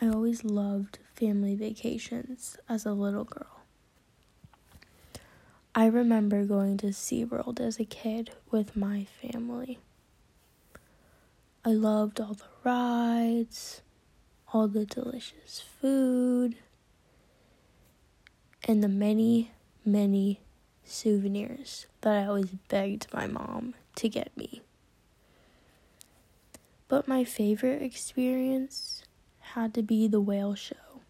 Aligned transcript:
I 0.00 0.08
always 0.08 0.44
loved 0.44 1.00
family 1.14 1.56
vacations 1.56 2.56
as 2.68 2.86
a 2.86 2.92
little 2.92 3.24
girl. 3.24 3.62
I 5.74 5.86
remember 5.86 6.44
going 6.44 6.76
to 6.78 6.88
SeaWorld 6.88 7.58
as 7.58 7.80
a 7.80 7.84
kid 7.84 8.30
with 8.50 8.76
my 8.76 9.06
family. 9.20 9.78
I 11.64 11.70
loved 11.70 12.20
all 12.20 12.34
the 12.34 12.44
rides, 12.62 13.82
all 14.52 14.68
the 14.68 14.86
delicious 14.86 15.64
food, 15.80 16.56
and 18.64 18.84
the 18.84 18.88
many, 18.88 19.50
many 19.84 20.40
souvenirs 20.84 21.86
that 22.02 22.16
I 22.16 22.26
always 22.26 22.50
begged 22.68 23.12
my 23.12 23.26
mom 23.26 23.74
to 23.96 24.08
get 24.08 24.36
me. 24.36 24.62
But 26.86 27.08
my 27.08 27.24
favorite 27.24 27.82
experience 27.82 29.02
had 29.54 29.74
to 29.74 29.82
be 29.82 30.06
the 30.06 30.20
whale 30.20 30.54
show. 30.54 31.02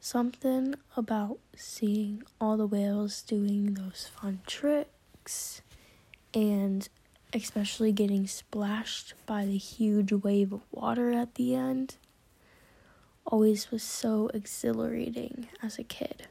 Something 0.00 0.74
about 0.96 1.38
seeing 1.54 2.22
all 2.40 2.56
the 2.56 2.66
whales 2.66 3.22
doing 3.22 3.74
those 3.74 4.10
fun 4.14 4.40
tricks 4.46 5.62
and 6.32 6.88
especially 7.32 7.92
getting 7.92 8.26
splashed 8.26 9.14
by 9.26 9.44
the 9.44 9.58
huge 9.58 10.12
wave 10.12 10.52
of 10.52 10.62
water 10.70 11.12
at 11.12 11.34
the 11.34 11.54
end 11.54 11.96
always 13.26 13.70
was 13.70 13.82
so 13.82 14.30
exhilarating 14.34 15.48
as 15.62 15.78
a 15.78 15.84
kid. 15.84 16.26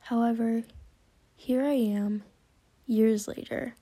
However, 0.00 0.64
here 1.36 1.64
I 1.64 1.72
am, 1.72 2.24
years 2.86 3.26
later, 3.26 3.74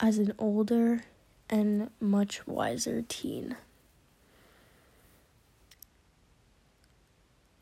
as 0.00 0.18
an 0.18 0.34
older 0.38 1.04
and 1.50 1.90
much 2.00 2.46
wiser 2.46 3.02
teen. 3.06 3.56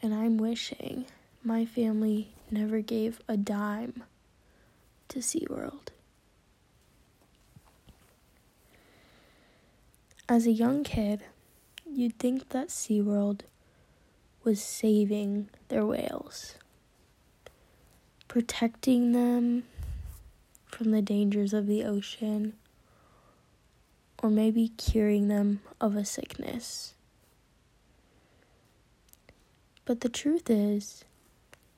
And 0.02 0.14
I'm 0.14 0.38
wishing 0.38 1.06
my 1.44 1.64
family 1.64 2.32
never 2.50 2.80
gave 2.80 3.20
a 3.28 3.36
dime 3.36 4.02
to 5.08 5.18
SeaWorld. 5.18 5.88
As 10.28 10.46
a 10.46 10.52
young 10.52 10.84
kid, 10.84 11.22
you'd 11.84 12.18
think 12.18 12.50
that 12.50 12.68
SeaWorld 12.68 13.40
was 14.44 14.62
saving 14.62 15.48
their 15.68 15.84
whales, 15.84 16.54
protecting 18.28 19.12
them 19.12 19.64
from 20.66 20.92
the 20.92 21.02
dangers 21.02 21.52
of 21.52 21.66
the 21.66 21.84
ocean, 21.84 22.54
or 24.22 24.30
maybe 24.30 24.68
curing 24.76 25.28
them 25.28 25.60
of 25.80 25.96
a 25.96 26.04
sickness. 26.04 26.94
But 29.84 30.02
the 30.02 30.08
truth 30.08 30.50
is, 30.50 31.04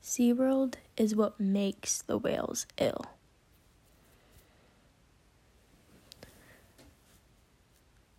SeaWorld 0.03 0.75
is 0.97 1.15
what 1.15 1.39
makes 1.39 2.03
the 2.03 2.19
whales 2.19 2.67
ill. 2.79 3.07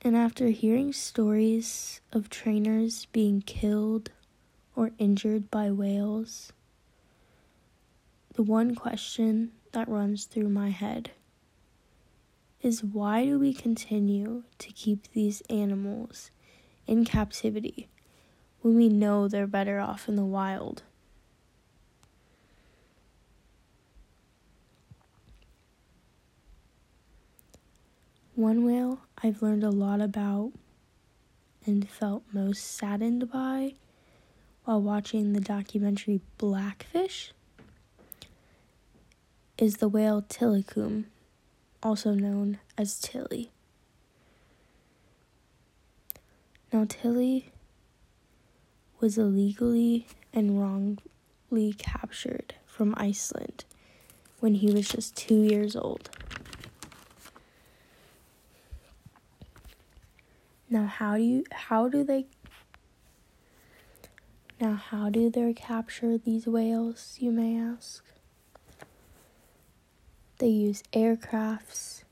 And 0.01 0.17
after 0.17 0.47
hearing 0.47 0.91
stories 0.91 2.01
of 2.11 2.29
trainers 2.29 3.05
being 3.05 3.41
killed 3.41 4.11
or 4.75 4.91
injured 4.97 5.51
by 5.51 5.71
whales, 5.71 6.51
the 8.33 8.43
one 8.43 8.75
question 8.75 9.51
that 9.73 9.87
runs 9.87 10.25
through 10.25 10.49
my 10.49 10.69
head 10.69 11.11
is 12.63 12.83
why 12.83 13.25
do 13.25 13.37
we 13.37 13.53
continue 13.53 14.43
to 14.57 14.71
keep 14.71 15.11
these 15.11 15.41
animals 15.49 16.31
in 16.87 17.03
captivity 17.03 17.89
when 18.61 18.75
we 18.75 18.87
know 18.87 19.27
they're 19.27 19.45
better 19.45 19.79
off 19.79 20.07
in 20.07 20.15
the 20.15 20.23
wild? 20.23 20.83
One 28.35 28.65
whale 28.65 29.01
I've 29.21 29.41
learned 29.41 29.63
a 29.63 29.69
lot 29.69 30.01
about 30.01 30.53
and 31.65 31.87
felt 31.87 32.23
most 32.31 32.63
saddened 32.63 33.31
by 33.31 33.73
while 34.63 34.81
watching 34.81 35.33
the 35.33 35.41
documentary 35.41 36.21
Blackfish 36.37 37.33
is 39.57 39.77
the 39.77 39.87
whale 39.87 40.21
Tilikum, 40.21 41.05
also 41.83 42.13
known 42.13 42.59
as 42.77 42.99
Tilly. 42.99 43.51
Now, 46.71 46.85
Tilly 46.87 47.51
was 48.99 49.17
illegally 49.17 50.07
and 50.33 50.59
wrongly 50.59 51.73
captured 51.77 52.55
from 52.65 52.95
Iceland 52.97 53.65
when 54.39 54.55
he 54.55 54.71
was 54.71 54.87
just 54.87 55.15
two 55.15 55.43
years 55.43 55.75
old. 55.75 56.09
Now 60.69 60.87
how 60.87 61.17
do 61.17 61.21
you 61.21 61.43
how 61.51 61.87
do 61.87 62.03
they 62.03 62.25
Now 64.59 64.73
how 64.73 65.11
do 65.11 65.29
they 65.29 65.53
capture 65.53 66.17
these 66.17 66.47
whales, 66.47 67.17
you 67.19 67.31
may 67.31 67.59
ask? 67.59 68.03
They 70.43 70.49
use 70.49 70.83
aircrafts, 70.91 72.03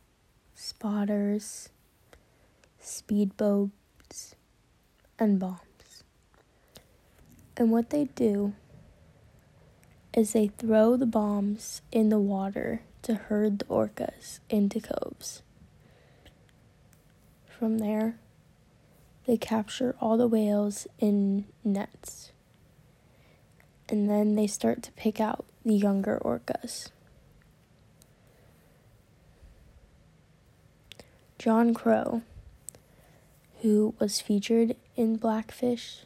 spotters, 0.55 1.67
speedboats, 2.81 4.35
and 5.19 5.37
bombs. 5.37 6.05
And 7.57 7.71
what 7.71 7.89
they 7.89 8.05
do 8.05 8.53
is 10.13 10.31
they 10.31 10.47
throw 10.47 10.95
the 10.95 11.05
bombs 11.05 11.81
in 11.91 12.07
the 12.07 12.19
water 12.19 12.83
to 13.01 13.15
herd 13.15 13.59
the 13.59 13.65
orcas 13.65 14.39
into 14.49 14.79
coves. 14.79 15.41
From 17.49 17.79
there, 17.79 18.15
they 19.25 19.35
capture 19.35 19.97
all 19.99 20.15
the 20.15 20.25
whales 20.25 20.87
in 20.99 21.47
nets. 21.65 22.31
And 23.89 24.09
then 24.09 24.35
they 24.35 24.47
start 24.47 24.83
to 24.83 24.93
pick 24.93 25.19
out 25.19 25.43
the 25.65 25.75
younger 25.75 26.17
orcas. 26.23 26.91
John 31.41 31.73
Crowe, 31.73 32.21
who 33.63 33.95
was 33.97 34.21
featured 34.21 34.75
in 34.95 35.15
Blackfish 35.15 36.01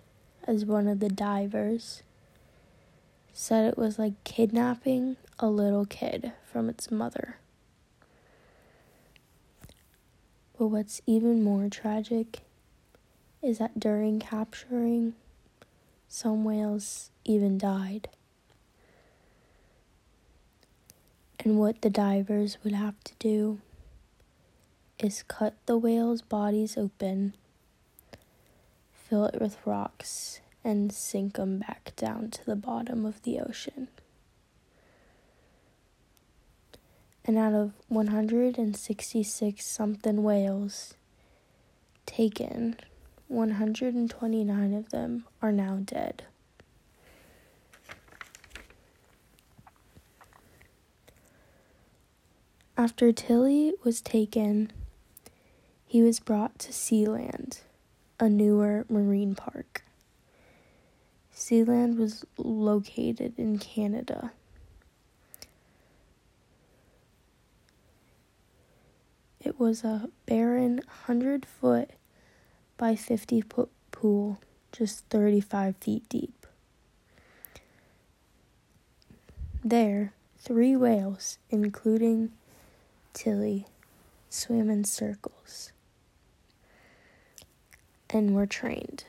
as 0.47 0.63
one 0.63 0.88
of 0.88 1.01
the 1.01 1.09
divers, 1.09 2.03
said 3.34 3.66
it 3.66 3.78
was 3.78 4.00
like 4.00 4.13
kidnapping 4.23 5.18
a 5.38 5.47
little 5.47 5.85
kid 5.85 6.31
from 6.50 6.69
its 6.69 6.90
mother. 6.90 7.35
But 10.57 10.68
what's 10.68 11.01
even 11.06 11.44
more 11.44 11.67
tragic 11.67 12.40
is 13.41 13.57
that 13.57 13.78
during 13.78 14.22
capturing, 14.22 15.16
some 16.07 16.46
whales 16.46 17.12
even 17.25 17.57
died. 17.57 18.07
And 21.40 21.59
what 21.59 21.81
the 21.81 21.90
divers 21.90 22.57
would 22.63 22.72
have 22.72 22.96
to 23.03 23.13
do 23.19 23.59
is 25.00 25.23
cut 25.23 25.56
the 25.66 25.78
whales' 25.78 26.22
bodies 26.22 26.78
open, 26.78 27.33
fill 28.94 29.25
it 29.25 29.41
with 29.41 29.57
rocks, 29.66 30.39
and 30.63 30.91
sink 30.91 31.35
them 31.35 31.59
back 31.59 31.94
down 31.95 32.31
to 32.31 32.45
the 32.45 32.56
bottom 32.56 33.05
of 33.05 33.22
the 33.23 33.39
ocean. 33.39 33.88
And 37.23 37.38
out 37.38 37.53
of 37.53 37.73
166 37.88 39.66
something 39.66 40.23
whales 40.23 40.94
taken 42.05 42.78
129 43.28 44.73
of 44.73 44.90
them 44.90 45.25
are 45.41 45.52
now 45.52 45.79
dead. 45.84 46.23
After 52.78 53.11
Tilly 53.11 53.73
was 53.84 54.02
taken, 54.02 54.72
he 55.95 56.01
was 56.01 56.19
brought 56.19 56.59
to 56.59 56.73
Sealand, 56.73 57.61
a 58.19 58.27
newer 58.27 58.85
marine 58.89 59.33
park. 59.33 59.85
Sealand 61.33 61.95
was 61.97 62.25
located 62.37 63.33
in 63.37 63.57
Canada. 63.59 64.33
It 69.39 69.57
was 69.57 69.85
a 69.85 70.09
barren 70.25 70.81
100 71.05 71.45
foot 71.45 71.91
by 72.75 72.97
50 72.97 73.39
foot 73.39 73.71
pool 73.91 74.41
just 74.73 75.05
35 75.05 75.77
feet 75.77 76.09
deep. 76.09 76.45
There, 79.63 80.11
three 80.39 80.75
whales, 80.75 81.37
including 81.49 82.33
Tilly, 83.13 83.67
swam 84.29 84.69
in 84.69 84.83
circles. 84.83 85.71
And 88.16 88.34
were 88.34 88.46
trained. 88.46 89.03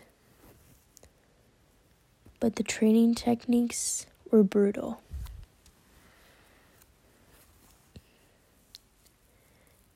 But 2.41 2.57
the 2.57 2.65
training 2.65 3.15
techniques 3.15 4.05
were 4.33 4.43
brutal. 4.43 5.01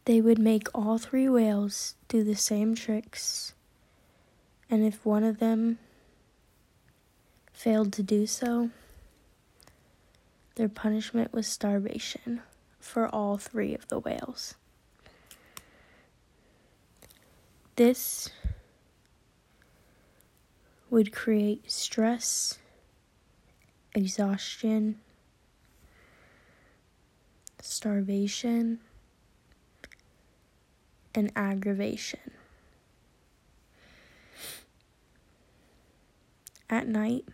They 0.04 0.20
would 0.20 0.38
make 0.38 0.68
all 0.72 0.96
three 0.96 1.28
whales 1.28 1.94
do 2.08 2.22
the 2.22 2.36
same 2.36 2.74
tricks, 2.74 3.52
and 4.70 4.84
if 4.84 5.04
one 5.04 5.24
of 5.24 5.38
them 5.38 5.78
failed 7.52 7.92
to 7.94 8.02
do 8.02 8.26
so, 8.26 8.70
their 10.54 10.68
punishment 10.68 11.32
was 11.32 11.46
starvation 11.46 12.42
for 12.78 13.08
all 13.08 13.36
three 13.36 13.74
of 13.74 13.88
the 13.88 13.98
whales. 13.98 14.54
This 17.76 18.30
would 20.90 21.12
create 21.12 21.70
stress, 21.70 22.58
exhaustion, 23.94 25.00
starvation, 27.60 28.80
and 31.14 31.32
aggravation. 31.36 32.32
At 36.68 36.86
night, 36.86 37.24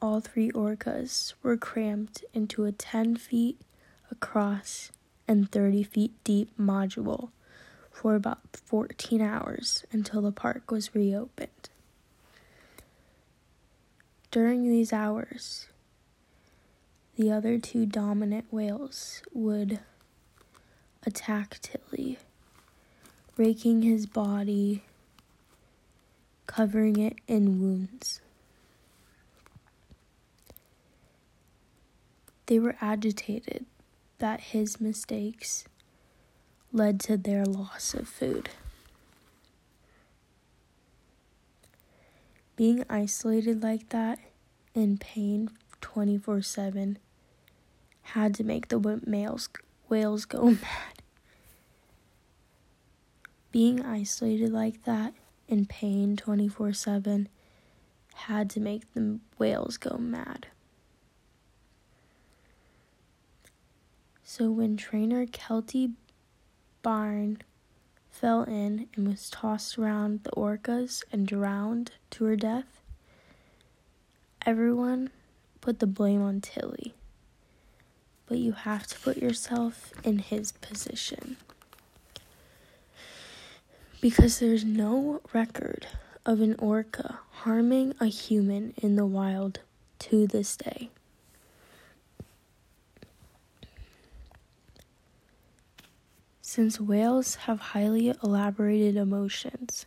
all 0.00 0.20
three 0.20 0.50
orcas 0.50 1.34
were 1.42 1.56
crammed 1.56 2.22
into 2.34 2.64
a 2.64 2.72
10 2.72 3.16
feet 3.16 3.60
across 4.10 4.90
and 5.28 5.50
30 5.50 5.82
feet 5.82 6.12
deep 6.24 6.50
module 6.58 7.30
for 7.90 8.14
about 8.14 8.40
14 8.52 9.20
hours 9.20 9.84
until 9.92 10.22
the 10.22 10.32
park 10.32 10.70
was 10.70 10.94
reopened. 10.94 11.70
During 14.32 14.62
these 14.62 14.94
hours, 14.94 15.66
the 17.16 17.30
other 17.30 17.58
two 17.58 17.84
dominant 17.84 18.46
whales 18.50 19.20
would 19.34 19.80
attack 21.04 21.58
Tilly, 21.60 22.16
raking 23.36 23.82
his 23.82 24.06
body, 24.06 24.84
covering 26.46 26.98
it 26.98 27.18
in 27.28 27.60
wounds. 27.60 28.22
They 32.46 32.58
were 32.58 32.76
agitated 32.80 33.66
that 34.16 34.40
his 34.40 34.80
mistakes 34.80 35.66
led 36.72 37.00
to 37.00 37.18
their 37.18 37.44
loss 37.44 37.92
of 37.92 38.08
food. 38.08 38.48
Being 42.56 42.84
isolated 42.88 43.62
like 43.62 43.88
that 43.90 44.18
in 44.74 44.98
pain 44.98 45.50
24 45.80 46.42
7 46.42 46.98
had 48.02 48.34
to 48.34 48.44
make 48.44 48.68
the 48.68 49.00
males, 49.06 49.48
whales 49.88 50.24
go 50.24 50.44
mad. 50.50 51.02
Being 53.50 53.84
isolated 53.84 54.52
like 54.52 54.84
that 54.84 55.14
in 55.48 55.66
pain 55.66 56.16
24 56.16 56.72
7 56.72 57.28
had 58.14 58.50
to 58.50 58.60
make 58.60 58.92
the 58.94 59.18
whales 59.38 59.76
go 59.76 59.96
mad. 59.96 60.48
So 64.24 64.50
when 64.50 64.76
trainer 64.76 65.26
Keltie 65.26 65.92
Byrne 66.82 67.38
fell 68.12 68.44
in 68.44 68.86
and 68.94 69.08
was 69.08 69.28
tossed 69.30 69.76
around 69.78 70.22
the 70.22 70.30
orcas 70.30 71.02
and 71.10 71.26
drowned 71.26 71.90
to 72.10 72.24
her 72.24 72.36
death, 72.36 72.80
everyone 74.46 75.10
put 75.60 75.80
the 75.80 75.86
blame 75.86 76.22
on 76.22 76.40
Tilly. 76.40 76.94
But 78.26 78.38
you 78.38 78.52
have 78.52 78.86
to 78.88 78.98
put 79.00 79.16
yourself 79.16 79.92
in 80.04 80.18
his 80.18 80.52
position. 80.52 81.36
Because 84.00 84.38
there's 84.38 84.64
no 84.64 85.20
record 85.32 85.86
of 86.24 86.40
an 86.40 86.54
orca 86.58 87.18
harming 87.30 87.94
a 88.00 88.06
human 88.06 88.74
in 88.76 88.96
the 88.96 89.06
wild 89.06 89.60
to 90.00 90.26
this 90.26 90.56
day. 90.56 90.90
Since 96.54 96.78
whales 96.78 97.36
have 97.46 97.60
highly 97.72 98.12
elaborated 98.22 98.94
emotions, 98.94 99.86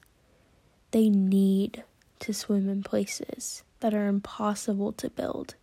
they 0.90 1.10
need 1.10 1.84
to 2.22 2.34
swim 2.34 2.68
in 2.68 2.82
places 2.82 3.62
that 3.82 3.94
are 3.94 4.08
impossible 4.08 4.92
to 4.94 5.12
build. 5.12 5.54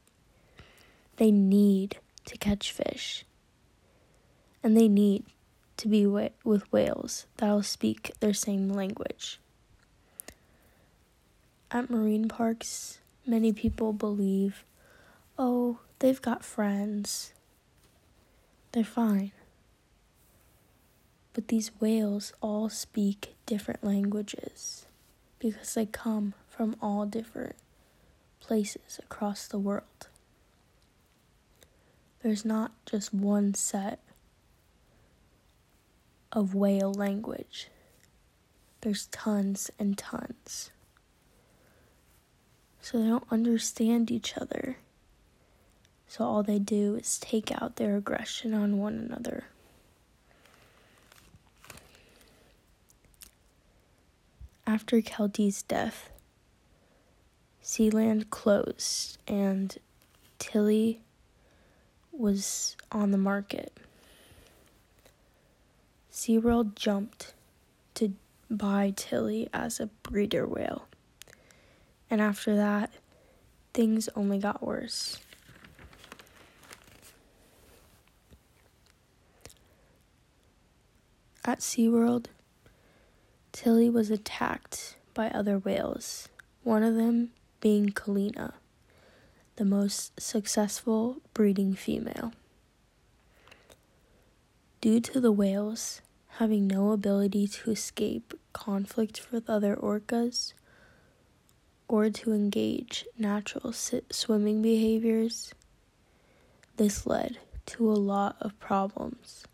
They 1.17 1.33
need 1.33 1.99
to 2.27 2.39
catch 2.39 2.71
fish. 2.71 3.25
And 4.63 4.77
they 4.77 4.87
need 4.87 5.25
to 5.79 5.89
be 5.89 6.07
with 6.07 6.73
whales 6.73 7.27
that'll 7.37 7.65
speak 7.65 8.13
their 8.21 8.33
same 8.33 8.69
language. 8.69 9.41
At 11.73 11.91
marine 11.91 12.29
parks, 12.29 13.01
many 13.27 13.53
people 13.53 13.93
believe, 13.93 14.65
oh, 15.37 15.81
they've 15.99 16.23
got 16.23 16.45
friends. 16.45 17.33
They're 18.71 18.85
fine. 18.85 19.33
But 21.32 21.49
these 21.49 21.70
whales 21.81 22.32
all 22.40 22.69
speak 22.69 23.34
different 23.46 23.82
languages 23.82 24.87
because 25.38 25.75
they 25.75 25.87
come 25.87 26.34
from 26.49 26.76
all 26.81 27.06
different 27.06 27.56
places 28.40 29.00
across 29.02 29.46
the 29.46 29.58
world. 29.58 30.08
There's 32.23 32.44
not 32.44 32.73
just 32.87 33.12
one 33.14 33.55
set 33.55 33.99
of 36.31 36.55
whale 36.55 36.93
language, 36.93 37.69
there's 38.82 39.06
tons 39.06 39.70
and 39.79 39.96
tons. 39.96 40.70
So 42.81 42.99
they 42.99 43.08
don't 43.08 43.25
understand 43.31 44.11
each 44.11 44.37
other. 44.37 44.76
So 46.08 46.25
all 46.25 46.43
they 46.43 46.58
do 46.58 46.96
is 46.96 47.19
take 47.19 47.50
out 47.62 47.76
their 47.76 47.96
aggression 47.96 48.52
on 48.55 48.79
one 48.79 48.94
another. 48.94 49.44
After 54.73 55.03
Keltie's 55.03 55.63
death, 55.63 56.08
Sealand 57.63 58.31
closed 58.31 59.19
and 59.29 59.77
Tilly 60.39 61.03
was 62.11 62.75
on 62.91 63.11
the 63.11 63.19
market. 63.19 63.77
SeaWorld 66.11 66.75
jumped 66.75 67.35
to 67.96 68.15
buy 68.51 68.94
Tilly 68.96 69.46
as 69.53 69.79
a 69.79 69.91
breeder 70.03 70.46
whale. 70.46 70.89
And 72.08 72.23
after 72.23 72.56
that, 72.56 72.93
things 73.75 74.08
only 74.17 74.39
got 74.39 74.67
worse. 74.67 75.19
At 81.44 81.58
SeaWorld, 81.58 82.29
Tilly 83.53 83.91
was 83.91 84.11
attacked 84.11 84.97
by 85.13 85.29
other 85.29 85.59
whales, 85.59 86.29
one 86.63 86.82
of 86.82 86.94
them 86.94 87.31
being 87.61 87.91
Kalina, 87.91 88.55
the 89.56 89.65
most 89.65 90.19
successful 90.19 91.19
breeding 91.35 91.75
female. 91.75 92.32
Due 94.81 95.01
to 95.01 95.21
the 95.21 95.31
whales 95.31 96.01
having 96.39 96.67
no 96.67 96.93
ability 96.93 97.47
to 97.47 97.71
escape 97.71 98.32
conflict 98.55 99.31
with 99.31 99.51
other 99.51 99.77
orcas 99.77 100.55
or 101.89 102.09
to 102.09 102.32
engage 102.32 103.05
natural 103.19 103.73
swimming 103.73 104.63
behaviors, 104.63 105.53
this 106.79 107.06
led 107.06 107.39
to 107.67 107.93
a 107.93 107.94
lot 107.94 108.37
of 108.41 108.59
problems. 108.59 109.44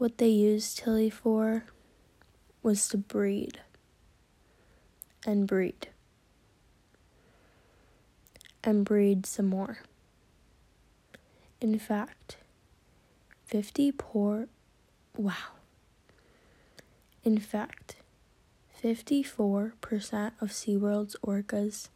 What 0.00 0.16
they 0.16 0.28
used 0.28 0.78
Tilly 0.78 1.10
for 1.10 1.64
was 2.62 2.88
to 2.88 2.96
breed 2.96 3.60
and 5.26 5.46
breed 5.46 5.88
and 8.64 8.82
breed 8.82 9.26
some 9.26 9.44
more. 9.44 9.80
In 11.60 11.78
fact, 11.78 12.38
50 13.44 13.92
poor 13.92 14.48
wow. 15.18 15.34
In 17.22 17.36
fact, 17.38 17.96
54% 18.82 20.32
of 20.40 20.48
SeaWorld's 20.48 21.16
orcas 21.22 21.90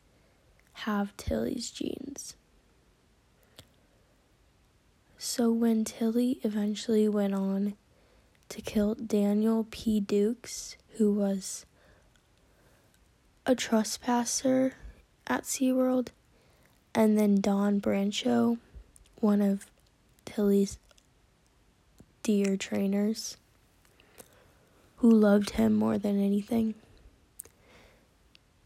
have 0.84 1.16
Tilly's 1.16 1.70
genes. 1.70 2.36
So 5.16 5.50
when 5.50 5.86
Tilly 5.86 6.38
eventually 6.42 7.08
went 7.08 7.32
on 7.32 7.76
to 8.54 8.62
kill 8.62 8.94
Daniel 8.94 9.66
P. 9.72 9.98
Dukes, 9.98 10.76
who 10.90 11.12
was 11.12 11.66
a 13.44 13.56
trespasser 13.56 14.74
at 15.26 15.42
SeaWorld, 15.42 16.10
and 16.94 17.18
then 17.18 17.40
Dawn 17.40 17.80
Brancheau, 17.80 18.58
one 19.18 19.42
of 19.42 19.66
Tilly's 20.24 20.78
dear 22.22 22.56
trainers, 22.56 23.38
who 24.98 25.10
loved 25.10 25.50
him 25.50 25.74
more 25.74 25.98
than 25.98 26.22
anything. 26.22 26.76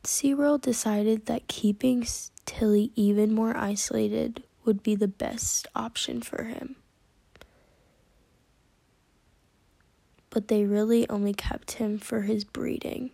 SeaWorld 0.05 0.61
decided 0.61 1.25
that 1.25 1.49
keeping 1.49 2.07
Tilly 2.45 2.93
even 2.95 3.35
more 3.35 3.57
isolated 3.57 4.43
would 4.67 4.83
be 4.83 4.95
the 4.95 5.09
best 5.09 5.67
option 5.75 6.21
for 6.21 6.45
him. 6.45 6.77
But 10.31 10.49
they 10.49 10.65
really 10.65 11.09
only 11.09 11.33
kept 11.33 11.73
him 11.73 11.99
for 11.99 12.23
his 12.23 12.45
breeding, 12.45 13.11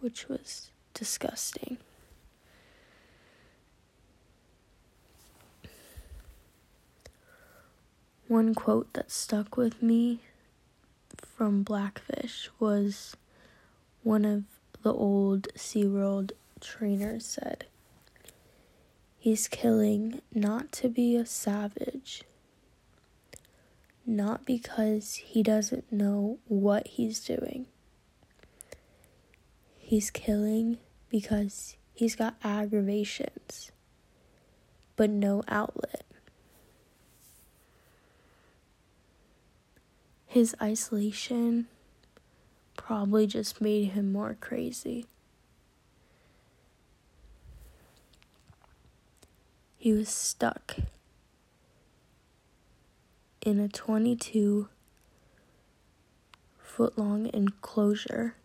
which 0.00 0.28
was 0.28 0.70
disgusting. 0.94 1.78
One 8.28 8.54
quote 8.54 8.92
that 8.94 9.10
stuck 9.10 9.56
with 9.56 9.82
me 9.82 10.20
from 11.20 11.62
Blackfish 11.62 12.48
was 12.58 13.16
one 14.02 14.24
of 14.24 14.44
the 14.82 14.92
old 14.92 15.48
SeaWorld 15.56 16.32
trainers 16.60 17.26
said, 17.26 17.66
He's 19.18 19.48
killing 19.48 20.20
not 20.32 20.72
to 20.72 20.88
be 20.88 21.16
a 21.16 21.26
savage, 21.26 22.22
not 24.06 24.44
because 24.44 25.14
he 25.16 25.42
doesn't 25.42 25.90
know 25.92 26.38
what 26.46 26.86
he's 26.86 27.20
doing. 27.20 27.66
He's 29.78 30.10
killing 30.10 30.78
because 31.08 31.76
he's 31.94 32.14
got 32.16 32.36
aggravations, 32.42 33.70
but 34.96 35.10
no 35.10 35.42
outlet. 35.48 36.04
His 40.26 40.54
isolation 40.60 41.68
probably 42.76 43.26
just 43.26 43.60
made 43.60 43.92
him 43.92 44.12
more 44.12 44.36
crazy. 44.40 45.06
He 49.78 49.92
was 49.92 50.08
stuck 50.08 50.76
in 53.44 53.60
a 53.60 53.68
22 53.68 54.68
foot 56.58 56.96
long 56.96 57.28
enclosure 57.34 58.36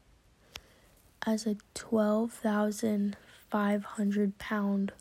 as 1.25 1.48
a 1.48 1.56
12,500 1.74 4.38
pound 4.38 4.91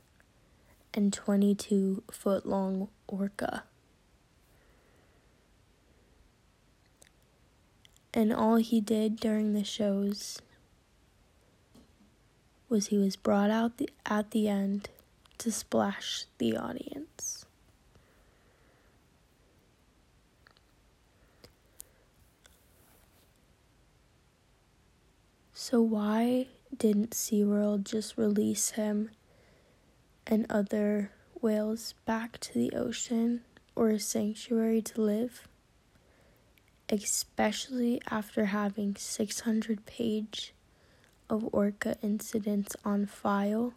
and 0.95 1.13
22 1.13 2.05
foot 2.11 2.47
long 2.47 2.89
orca. 3.09 3.65
And 8.15 8.33
all 8.33 8.57
he 8.57 8.81
did 8.81 9.17
during 9.17 9.53
the 9.53 9.65
shows 9.65 10.41
was 12.69 12.87
he 12.87 12.99
was 12.99 13.17
brought 13.17 13.51
out 13.51 13.79
the, 13.79 13.91
at 14.07 14.31
the 14.31 14.49
end 14.49 14.91
to 15.39 15.51
splash 15.51 16.27
the 16.39 16.57
audience. 16.57 17.38
So, 25.71 25.83
why 25.83 26.47
didn't 26.75 27.11
SeaWorld 27.11 27.85
just 27.85 28.17
release 28.17 28.71
him 28.71 29.11
and 30.27 30.47
other 30.49 31.11
whales 31.43 31.93
back 32.07 32.41
to 32.41 32.55
the 32.55 32.73
ocean 32.73 33.43
or 33.77 33.91
a 33.91 33.99
sanctuary 34.01 34.81
to 34.81 35.03
live? 35.03 35.47
especially 36.89 38.01
after 38.09 38.47
having 38.47 38.97
600 38.97 39.85
page 39.85 40.55
of 41.29 41.47
orca 41.53 41.97
incidents 42.01 42.75
on 42.83 43.05
file. 43.05 43.75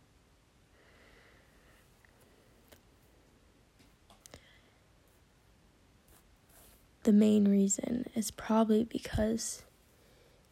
The 7.03 7.11
main 7.11 7.49
reason 7.49 8.05
is 8.15 8.31
probably 8.31 8.85
because 8.85 9.63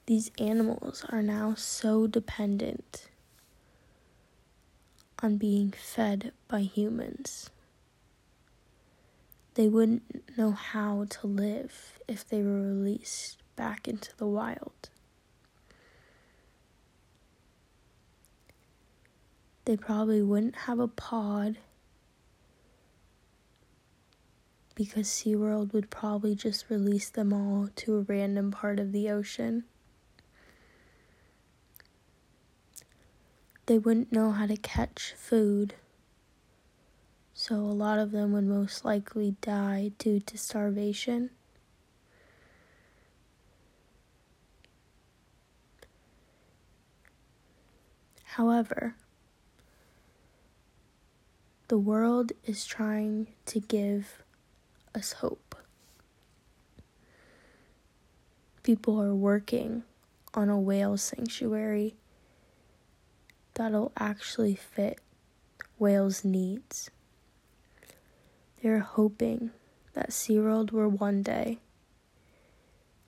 these 0.10 0.32
animals 0.40 1.06
are 1.10 1.22
now 1.22 1.54
so 1.54 2.08
dependent 2.08 3.08
on 5.22 5.38
being 5.38 5.72
fed 5.72 6.32
by 6.48 6.62
humans 6.62 7.52
they 9.60 9.68
wouldn't 9.68 10.38
know 10.38 10.52
how 10.52 11.06
to 11.10 11.28
live 11.28 12.00
if 12.08 12.26
they 12.26 12.42
were 12.42 12.62
released 12.62 13.38
back 13.58 13.90
into 13.90 14.16
the 14.16 14.26
wild. 14.26 14.90
They 19.66 19.76
probably 19.76 20.22
wouldn't 20.22 20.56
have 20.56 20.80
a 20.80 20.88
pod 20.88 21.58
because 24.76 25.08
SeaWorld 25.08 25.74
would 25.74 25.90
probably 25.90 26.36
just 26.36 26.70
release 26.70 27.10
them 27.10 27.34
all 27.34 27.68
to 27.76 27.98
a 27.98 28.02
random 28.02 28.52
part 28.52 28.80
of 28.80 28.94
the 28.94 29.10
ocean. 29.10 29.66
They 33.70 33.78
wouldn't 33.78 34.12
know 34.12 34.32
how 34.32 34.48
to 34.48 34.58
catch 34.58 35.14
food 35.16 35.76
so 37.36 37.54
a 37.54 37.58
lot 37.58 38.00
of 38.00 38.10
them 38.10 38.32
would 38.32 38.46
most 38.46 38.84
likely 38.84 39.36
die 39.42 39.92
due 40.00 40.20
to 40.22 40.40
starvation. 40.40 41.30
However, 48.24 48.96
the 51.68 51.78
world 51.78 52.32
is 52.44 52.66
trying 52.66 53.28
to 53.46 53.60
give 53.60 54.24
us 54.96 55.14
hope. 55.14 55.56
People 58.64 59.00
are 59.00 59.14
working 59.14 59.84
on 60.34 60.50
a 60.50 60.60
whale 60.60 60.98
sanctuary 60.98 61.94
that'll 63.60 63.92
actually 64.00 64.56
fit 64.56 64.98
whales' 65.78 66.24
needs. 66.24 66.90
They're 68.64 68.80
hoping 68.80 69.52
that 69.94 70.12
SeaWorld 70.12 70.72
will 70.72 70.88
one 70.88 71.22
day, 71.24 71.60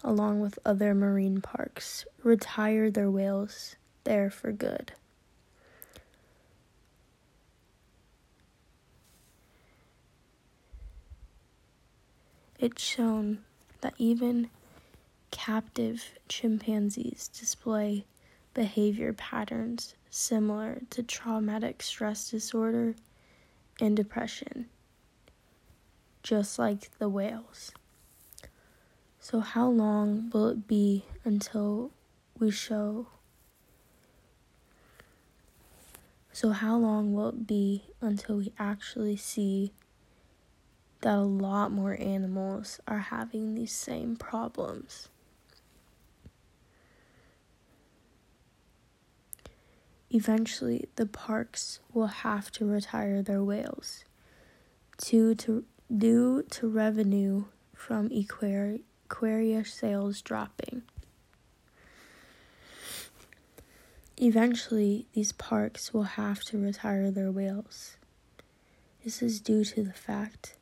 along 0.03 0.41
with 0.41 0.59
other 0.65 0.93
marine 0.93 1.39
parks, 1.39 2.05
retire 2.21 2.91
their 2.91 3.09
whales 3.09 3.77
there 4.03 4.29
for 4.29 4.51
good. 4.51 4.91
It's 12.59 12.83
shown 12.83 13.39
that 13.79 13.93
even 13.97 14.49
captive 15.31 16.19
chimpanzees 16.27 17.29
display 17.29 18.03
behavior 18.53 19.13
patterns 19.13 19.95
similar 20.09 20.81
to 20.89 21.03
traumatic 21.03 21.81
stress 21.81 22.29
disorder 22.29 22.95
and 23.79 23.95
depression 23.95 24.69
just 26.23 26.59
like 26.59 26.97
the 26.97 27.09
whales. 27.09 27.71
So, 29.19 29.39
how 29.39 29.67
long 29.69 30.29
will 30.33 30.47
it 30.49 30.67
be 30.67 31.05
until 31.23 31.91
we 32.39 32.51
show? 32.51 33.07
So, 36.31 36.51
how 36.51 36.77
long 36.77 37.13
will 37.13 37.29
it 37.29 37.47
be 37.47 37.83
until 38.01 38.37
we 38.37 38.53
actually 38.57 39.17
see 39.17 39.73
that 41.01 41.15
a 41.15 41.21
lot 41.21 41.71
more 41.71 41.97
animals 41.99 42.79
are 42.87 42.99
having 42.99 43.53
these 43.53 43.73
same 43.73 44.15
problems? 44.15 45.09
Eventually, 50.13 50.89
the 50.97 51.05
parks 51.05 51.79
will 51.93 52.07
have 52.07 52.51
to 52.51 52.65
retire 52.65 53.21
their 53.21 53.41
whales 53.43 54.03
to, 54.97 55.33
to 55.35 55.63
due 55.95 56.43
to 56.49 56.67
revenue 56.67 57.45
from 57.73 58.11
aquaria 58.11 59.65
sales 59.65 60.21
dropping. 60.21 60.81
Eventually, 64.17 65.07
these 65.13 65.31
parks 65.31 65.93
will 65.93 66.03
have 66.03 66.43
to 66.43 66.61
retire 66.61 67.09
their 67.09 67.31
whales. 67.31 67.95
This 69.03 69.23
is 69.23 69.39
due 69.39 69.63
to 69.65 69.81
the 69.81 69.93
fact 69.93 70.55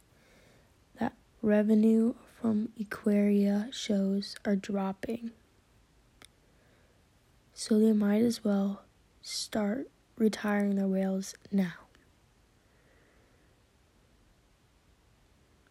that 0.98 1.14
revenue 1.42 2.14
from 2.40 2.70
Aquaria 2.80 3.68
shows 3.72 4.38
are 4.46 4.56
dropping. 4.56 5.32
So 7.54 7.80
they 7.80 7.92
might 7.92 8.22
as 8.22 8.46
well 8.46 8.84
start 9.22 9.90
retiring 10.18 10.76
their 10.76 10.88
whales 10.88 11.36
now. 11.52 11.74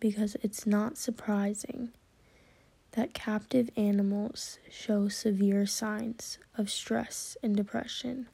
Because 0.01 0.37
it's 0.43 0.67
not 0.67 0.97
surprising 0.97 1.91
that 2.93 3.15
captive 3.15 3.71
animals 3.77 4.59
show 4.71 5.09
severe 5.09 5.67
signs 5.67 6.39
of 6.57 6.71
stress 6.71 7.37
and 7.43 7.57
depression, 7.57 8.29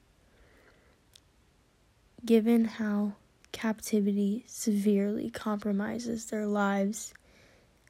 given 2.23 2.65
how 2.65 3.13
captivity 3.51 4.43
severely 4.47 5.29
compromises 5.29 6.25
their 6.25 6.45
lives 6.45 7.13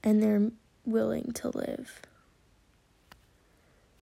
and 0.03 0.21
they're 0.21 0.51
willing 0.85 1.31
to 1.33 1.49
live. 1.49 2.01